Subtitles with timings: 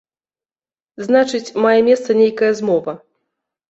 [1.09, 3.01] Значыць, мае месца нейкая змова.